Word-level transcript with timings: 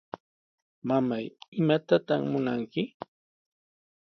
Mamay, 0.87 1.25
¿imatataq 1.59 2.21
munanki? 2.31 2.81